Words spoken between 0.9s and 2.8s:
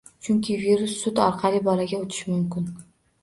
sut orqali bolaga o`tishi mumkin